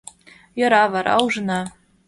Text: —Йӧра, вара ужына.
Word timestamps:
—Йӧра, 0.59 0.83
вара 0.93 1.15
ужына. 1.25 1.61